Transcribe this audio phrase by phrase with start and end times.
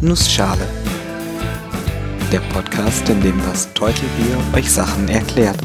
[0.00, 0.64] Nussschale.
[2.30, 5.58] Der Podcast, in dem das Teutelbier euch Sachen erklärt.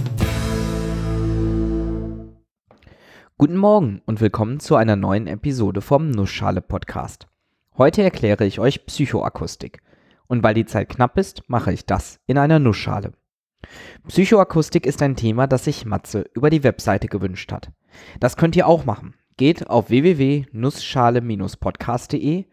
[3.38, 7.28] Guten Morgen und willkommen zu einer neuen Episode vom Nussschale Podcast.
[7.78, 9.84] Heute erkläre ich euch Psychoakustik.
[10.26, 13.14] Und weil die Zeit knapp ist, mache ich das in einer Nussschale.
[14.08, 17.72] Psychoakustik ist ein Thema, das sich Matze über die Webseite gewünscht hat.
[18.20, 19.14] Das könnt ihr auch machen.
[19.38, 22.46] Geht auf www.nussschale-podcast.de.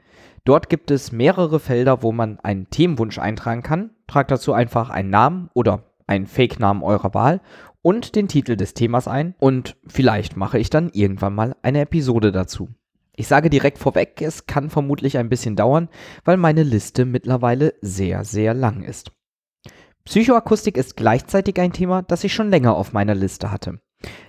[0.45, 3.91] Dort gibt es mehrere Felder, wo man einen Themenwunsch eintragen kann.
[4.07, 7.41] Tragt dazu einfach einen Namen oder einen Fake-Namen eurer Wahl
[7.83, 12.33] und den Titel des Themas ein und vielleicht mache ich dann irgendwann mal eine Episode
[12.33, 12.69] dazu.
[13.17, 15.89] Ich sage direkt vorweg, es kann vermutlich ein bisschen dauern,
[16.25, 19.13] weil meine Liste mittlerweile sehr, sehr lang ist.
[20.05, 23.81] Psychoakustik ist gleichzeitig ein Thema, das ich schon länger auf meiner Liste hatte,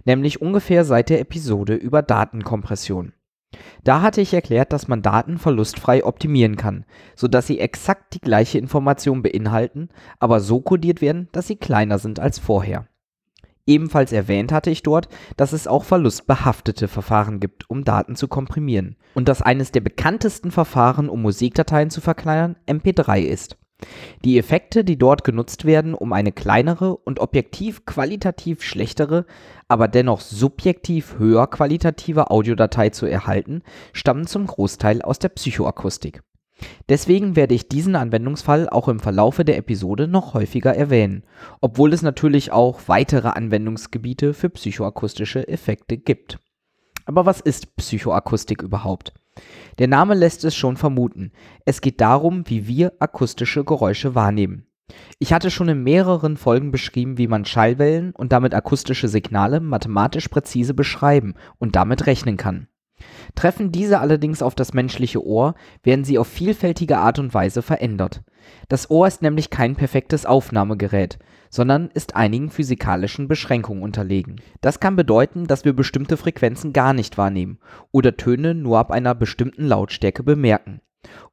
[0.06, 3.14] nämlich ungefähr seit der Episode über Datenkompression.
[3.84, 8.58] Da hatte ich erklärt, dass man Daten verlustfrei optimieren kann, sodass sie exakt die gleiche
[8.58, 12.88] Information beinhalten, aber so codiert werden, dass sie kleiner sind als vorher.
[13.68, 18.96] Ebenfalls erwähnt hatte ich dort, dass es auch verlustbehaftete Verfahren gibt, um Daten zu komprimieren
[19.14, 23.58] und dass eines der bekanntesten Verfahren, um Musikdateien zu verkleinern, MP3 ist.
[24.24, 29.26] Die Effekte, die dort genutzt werden, um eine kleinere und objektiv qualitativ schlechtere,
[29.68, 36.22] aber dennoch subjektiv höher qualitative Audiodatei zu erhalten, stammen zum Großteil aus der Psychoakustik.
[36.90, 41.24] Deswegen werde ich diesen Anwendungsfall auch im Verlaufe der Episode noch häufiger erwähnen,
[41.60, 46.40] obwohl es natürlich auch weitere Anwendungsgebiete für psychoakustische Effekte gibt.
[47.06, 49.14] Aber was ist Psychoakustik überhaupt?
[49.80, 51.32] Der Name lässt es schon vermuten.
[51.66, 54.68] Es geht darum, wie wir akustische Geräusche wahrnehmen.
[55.20, 60.28] Ich hatte schon in mehreren Folgen beschrieben, wie man Schallwellen und damit akustische Signale mathematisch
[60.28, 62.68] präzise beschreiben und damit rechnen kann.
[63.36, 68.22] Treffen diese allerdings auf das menschliche Ohr, werden sie auf vielfältige Art und Weise verändert.
[68.70, 71.20] Das Ohr ist nämlich kein perfektes Aufnahmegerät,
[71.50, 74.42] sondern ist einigen physikalischen Beschränkungen unterlegen.
[74.62, 77.60] Das kann bedeuten, dass wir bestimmte Frequenzen gar nicht wahrnehmen
[77.92, 80.82] oder Töne nur ab einer bestimmten Lautstärke bemerken.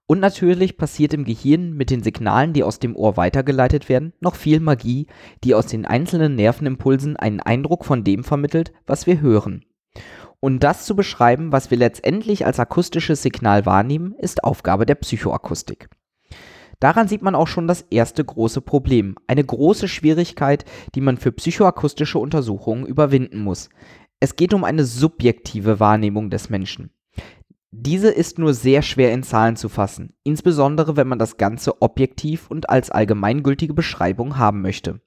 [0.06, 4.36] Und natürlich passiert im Gehirn mit den Signalen, die aus dem Ohr weitergeleitet werden, noch
[4.36, 5.06] viel Magie,
[5.44, 9.64] die aus den einzelnen Nervenimpulsen einen Eindruck von dem vermittelt, was wir hören.
[10.40, 15.88] Und das zu beschreiben, was wir letztendlich als akustisches Signal wahrnehmen, ist Aufgabe der Psychoakustik.
[16.80, 21.32] Daran sieht man auch schon das erste große Problem, eine große Schwierigkeit, die man für
[21.32, 23.68] psychoakustische Untersuchungen überwinden muss.
[24.20, 26.90] Es geht um eine subjektive Wahrnehmung des Menschen.
[27.70, 32.48] Diese ist nur sehr schwer in Zahlen zu fassen, insbesondere wenn man das Ganze objektiv
[32.48, 35.00] und als allgemeingültige Beschreibung haben möchte.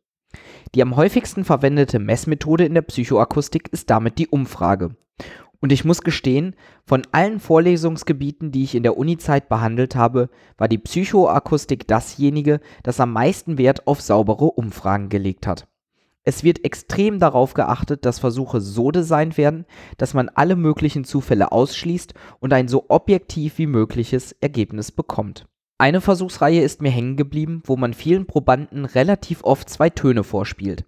[0.75, 4.95] Die am häufigsten verwendete Messmethode in der Psychoakustik ist damit die Umfrage.
[5.61, 6.55] Und ich muss gestehen,
[6.85, 12.99] von allen Vorlesungsgebieten, die ich in der Unizeit behandelt habe, war die Psychoakustik dasjenige, das
[12.99, 15.67] am meisten Wert auf saubere Umfragen gelegt hat.
[16.23, 19.65] Es wird extrem darauf geachtet, dass Versuche so designt werden,
[19.97, 25.47] dass man alle möglichen Zufälle ausschließt und ein so objektiv wie mögliches Ergebnis bekommt.
[25.81, 30.85] Eine Versuchsreihe ist mir hängen geblieben, wo man vielen Probanden relativ oft zwei Töne vorspielt.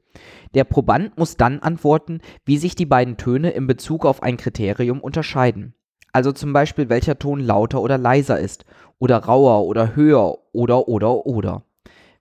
[0.53, 5.01] Der Proband muss dann antworten, wie sich die beiden Töne in Bezug auf ein Kriterium
[5.01, 5.73] unterscheiden.
[6.11, 8.65] Also zum Beispiel welcher Ton lauter oder leiser ist,
[8.99, 11.63] oder rauer oder höher oder oder oder.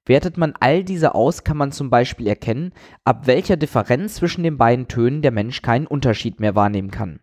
[0.07, 2.73] Wertet man all diese aus, kann man zum Beispiel erkennen,
[3.05, 7.21] ab welcher Differenz zwischen den beiden Tönen der Mensch keinen Unterschied mehr wahrnehmen kann.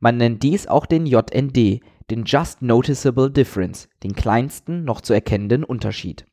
[0.00, 1.80] Man nennt dies auch den JND,
[2.10, 6.26] den Just Noticeable Difference, den kleinsten noch zu erkennenden Unterschied.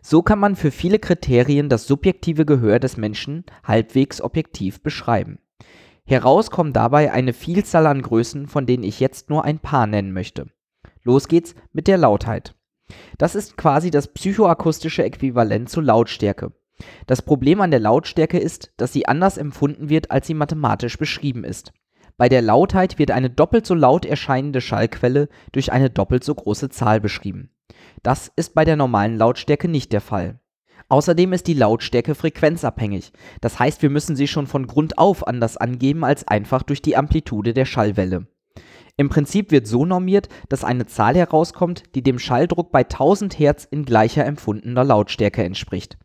[0.00, 5.38] So kann man für viele Kriterien das subjektive Gehör des Menschen halbwegs objektiv beschreiben.
[6.04, 10.12] Heraus kommen dabei eine Vielzahl an Größen, von denen ich jetzt nur ein paar nennen
[10.12, 10.46] möchte.
[11.04, 12.54] Los geht's mit der Lautheit.
[13.18, 16.52] Das ist quasi das psychoakustische Äquivalent zur Lautstärke.
[17.06, 21.44] Das Problem an der Lautstärke ist, dass sie anders empfunden wird, als sie mathematisch beschrieben
[21.44, 21.72] ist.
[22.16, 26.68] Bei der Lautheit wird eine doppelt so laut erscheinende Schallquelle durch eine doppelt so große
[26.68, 27.50] Zahl beschrieben.
[28.02, 30.38] Das ist bei der normalen Lautstärke nicht der Fall.
[30.88, 35.56] Außerdem ist die Lautstärke frequenzabhängig, das heißt wir müssen sie schon von Grund auf anders
[35.56, 38.26] angeben als einfach durch die Amplitude der Schallwelle.
[38.98, 43.64] Im Prinzip wird so normiert, dass eine Zahl herauskommt, die dem Schalldruck bei 1000 Hertz
[43.64, 45.96] in gleicher empfundener Lautstärke entspricht.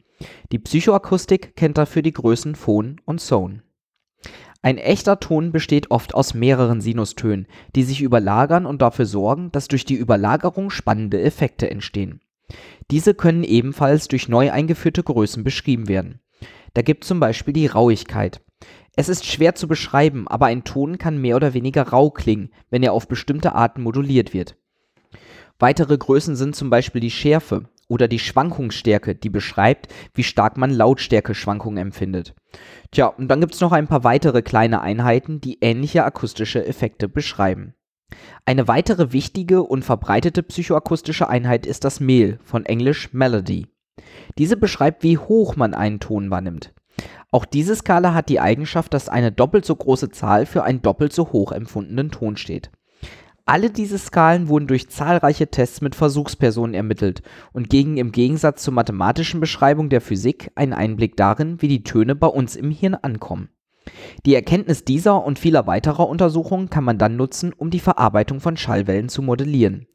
[0.51, 3.61] Die Psychoakustik kennt dafür die Größen Phon und Zone.
[4.67, 9.69] Ein echter Ton besteht oft aus mehreren Sinustönen, die sich überlagern und dafür sorgen, dass
[9.69, 12.19] durch die Überlagerung spannende Effekte entstehen.
[12.91, 16.19] Diese können ebenfalls durch neu eingeführte Größen beschrieben werden.
[16.73, 18.41] Da gibt zum Beispiel die Rauigkeit.
[18.97, 22.83] Es ist schwer zu beschreiben, aber ein Ton kann mehr oder weniger rau klingen, wenn
[22.83, 24.57] er auf bestimmte Arten moduliert wird.
[25.59, 30.71] Weitere Größen sind zum Beispiel die Schärfe oder die Schwankungsstärke, die beschreibt, wie stark man
[30.71, 32.35] Lautstärke-Schwankungen empfindet.
[32.91, 37.07] Tja, und dann gibt es noch ein paar weitere kleine Einheiten, die ähnliche akustische Effekte
[37.07, 37.73] beschreiben.
[38.45, 43.67] Eine weitere wichtige und verbreitete psychoakustische Einheit ist das Mehl, von Englisch Melody.
[44.37, 46.73] Diese beschreibt, wie hoch man einen Ton wahrnimmt.
[47.31, 51.11] Auch diese Skala hat die Eigenschaft, dass eine doppelt so große Zahl für einen doppelt
[51.11, 52.71] so hoch empfundenen Ton steht.
[53.49, 57.21] Alle diese Skalen wurden durch zahlreiche Tests mit Versuchspersonen ermittelt
[57.53, 62.13] und geben im Gegensatz zur mathematischen Beschreibung der Physik einen Einblick darin, wie die Töne
[62.13, 63.47] bei uns im Hirn ankommen.
[64.25, 68.57] Die Erkenntnis dieser und vieler weiterer Untersuchungen kann man dann nutzen, um die Verarbeitung von
[68.57, 69.87] Schallwellen zu modellieren.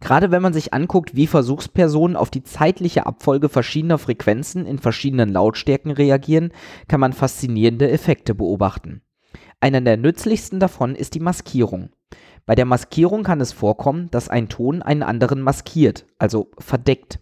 [0.00, 5.30] Gerade wenn man sich anguckt, wie Versuchspersonen auf die zeitliche Abfolge verschiedener Frequenzen in verschiedenen
[5.30, 6.52] Lautstärken reagieren,
[6.88, 9.00] kann man faszinierende Effekte beobachten.
[9.60, 11.88] Einer der nützlichsten davon ist die Maskierung.
[12.48, 17.18] Bei der Maskierung kann es vorkommen, dass ein Ton einen anderen maskiert, also verdeckt.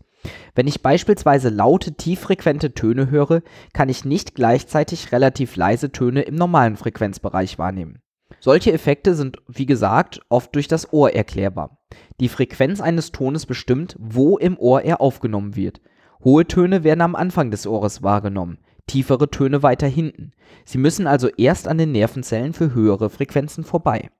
[0.55, 3.43] Wenn ich beispielsweise laute, tieffrequente Töne höre,
[3.73, 7.99] kann ich nicht gleichzeitig relativ leise Töne im normalen Frequenzbereich wahrnehmen.
[8.39, 11.79] Solche Effekte sind, wie gesagt, oft durch das Ohr erklärbar.
[12.21, 15.81] Die Frequenz eines Tones bestimmt, wo im Ohr er aufgenommen wird.
[16.23, 20.31] Hohe Töne werden am Anfang des Ohres wahrgenommen, tiefere Töne weiter hinten.
[20.65, 24.11] Sie müssen also erst an den Nervenzellen für höhere Frequenzen vorbei.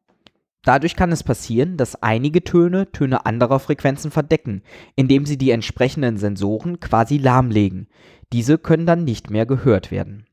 [0.67, 4.63] Dadurch kann es passieren, dass einige Töne Töne anderer Frequenzen verdecken,
[4.97, 7.87] indem sie die entsprechenden Sensoren quasi lahmlegen.
[8.33, 10.27] Diese können dann nicht mehr gehört werden.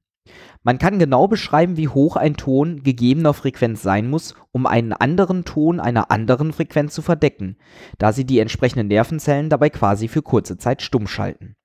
[0.63, 5.45] Man kann genau beschreiben, wie hoch ein Ton gegebener Frequenz sein muss, um einen anderen
[5.45, 7.57] Ton einer anderen Frequenz zu verdecken,
[7.99, 11.55] da sie die entsprechenden Nervenzellen dabei quasi für kurze Zeit stumm schalten.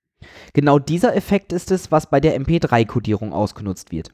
[0.53, 4.11] Genau dieser Effekt ist es, was bei der MP3-Kodierung ausgenutzt wird.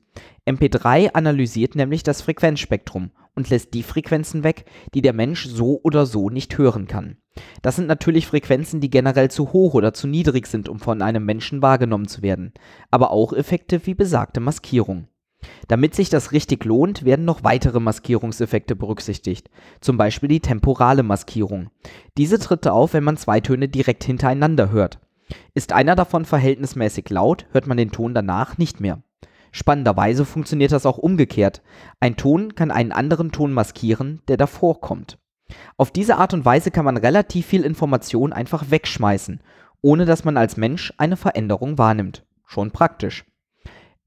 [0.46, 4.64] MP3 analysiert nämlich das Frequenzspektrum und lässt die Frequenzen weg,
[4.94, 7.16] die der Mensch so oder so nicht hören kann.
[7.62, 11.24] Das sind natürlich Frequenzen, die generell zu hoch oder zu niedrig sind, um von einem
[11.24, 12.52] Menschen wahrgenommen zu werden,
[12.90, 15.08] aber auch Effekte wie besagte Maskierung.
[15.68, 21.70] Damit sich das richtig lohnt, werden noch weitere Maskierungseffekte berücksichtigt, zum Beispiel die temporale Maskierung.
[22.16, 25.00] Diese tritt auf, wenn man zwei Töne direkt hintereinander hört.
[25.54, 29.02] Ist einer davon verhältnismäßig laut, hört man den Ton danach nicht mehr.
[29.52, 31.62] Spannenderweise funktioniert das auch umgekehrt.
[32.00, 35.18] Ein Ton kann einen anderen Ton maskieren, der davor kommt.
[35.76, 39.40] Auf diese Art und Weise kann man relativ viel Information einfach wegschmeißen,
[39.80, 42.24] ohne dass man als Mensch eine Veränderung wahrnimmt.
[42.46, 43.24] Schon praktisch.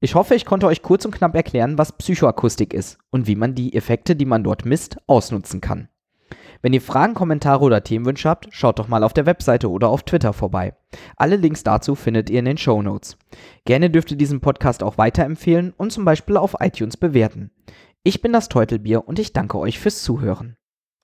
[0.00, 3.54] Ich hoffe, ich konnte euch kurz und knapp erklären, was Psychoakustik ist und wie man
[3.54, 5.88] die Effekte, die man dort misst, ausnutzen kann.
[6.60, 10.02] Wenn ihr Fragen, Kommentare oder Themenwünsche habt, schaut doch mal auf der Webseite oder auf
[10.02, 10.74] Twitter vorbei.
[11.16, 13.16] Alle Links dazu findet ihr in den Show Notes.
[13.64, 17.50] Gerne dürft ihr diesen Podcast auch weiterempfehlen und zum Beispiel auf iTunes bewerten.
[18.02, 20.57] Ich bin das Teutelbier und ich danke euch fürs Zuhören.